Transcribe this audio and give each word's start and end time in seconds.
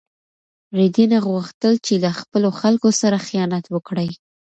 رېدي 0.77 1.05
نه 1.13 1.19
غوښتل 1.27 1.73
چې 1.85 1.93
له 2.03 2.11
خپلو 2.19 2.49
خلکو 2.59 2.89
سره 3.01 3.17
خیانت 3.27 3.65
وکړي. 3.69 4.09